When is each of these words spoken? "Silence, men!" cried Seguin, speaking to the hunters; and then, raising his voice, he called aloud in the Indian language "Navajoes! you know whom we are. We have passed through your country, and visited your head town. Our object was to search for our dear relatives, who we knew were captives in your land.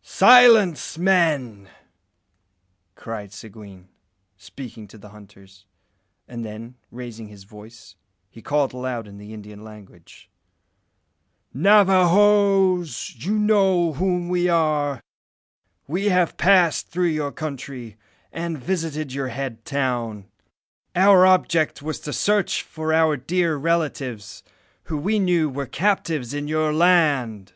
"Silence, 0.00 0.96
men!" 0.96 1.68
cried 2.94 3.34
Seguin, 3.34 3.90
speaking 4.38 4.88
to 4.88 4.96
the 4.96 5.10
hunters; 5.10 5.66
and 6.26 6.42
then, 6.42 6.76
raising 6.90 7.28
his 7.28 7.44
voice, 7.44 7.94
he 8.30 8.40
called 8.40 8.72
aloud 8.72 9.06
in 9.06 9.18
the 9.18 9.34
Indian 9.34 9.62
language 9.62 10.30
"Navajoes! 11.52 13.14
you 13.18 13.38
know 13.38 13.92
whom 13.92 14.30
we 14.30 14.48
are. 14.48 15.02
We 15.86 16.06
have 16.08 16.38
passed 16.38 16.88
through 16.88 17.08
your 17.08 17.30
country, 17.30 17.98
and 18.32 18.56
visited 18.56 19.12
your 19.12 19.28
head 19.28 19.66
town. 19.66 20.30
Our 20.96 21.26
object 21.26 21.82
was 21.82 22.00
to 22.00 22.14
search 22.14 22.62
for 22.62 22.90
our 22.94 23.18
dear 23.18 23.56
relatives, 23.58 24.42
who 24.84 24.96
we 24.96 25.18
knew 25.18 25.50
were 25.50 25.66
captives 25.66 26.32
in 26.32 26.48
your 26.48 26.72
land. 26.72 27.52